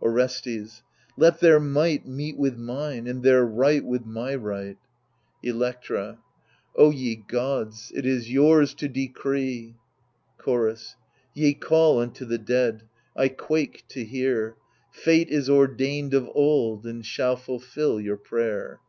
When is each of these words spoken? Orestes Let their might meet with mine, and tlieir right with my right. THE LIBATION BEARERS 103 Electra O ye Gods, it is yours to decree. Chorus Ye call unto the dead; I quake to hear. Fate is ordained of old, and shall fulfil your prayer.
Orestes 0.00 0.82
Let 1.14 1.40
their 1.40 1.60
might 1.60 2.06
meet 2.08 2.38
with 2.38 2.56
mine, 2.56 3.06
and 3.06 3.22
tlieir 3.22 3.46
right 3.46 3.84
with 3.84 4.06
my 4.06 4.34
right. 4.34 4.78
THE 5.42 5.52
LIBATION 5.52 5.94
BEARERS 5.94 6.16
103 6.72 6.80
Electra 6.80 6.82
O 6.82 6.90
ye 6.90 7.16
Gods, 7.16 7.92
it 7.94 8.06
is 8.06 8.30
yours 8.30 8.72
to 8.76 8.88
decree. 8.88 9.76
Chorus 10.38 10.96
Ye 11.34 11.52
call 11.52 11.98
unto 12.00 12.24
the 12.24 12.38
dead; 12.38 12.84
I 13.14 13.28
quake 13.28 13.84
to 13.90 14.02
hear. 14.06 14.56
Fate 14.90 15.28
is 15.28 15.50
ordained 15.50 16.14
of 16.14 16.30
old, 16.34 16.86
and 16.86 17.04
shall 17.04 17.36
fulfil 17.36 18.00
your 18.00 18.16
prayer. 18.16 18.80